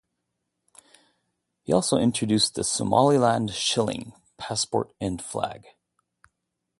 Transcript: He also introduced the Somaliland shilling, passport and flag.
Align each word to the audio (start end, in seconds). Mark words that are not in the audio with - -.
He 1.61 1.71
also 1.71 1.97
introduced 1.99 2.55
the 2.55 2.63
Somaliland 2.63 3.51
shilling, 3.53 4.13
passport 4.35 4.91
and 4.99 5.21
flag. 5.21 5.67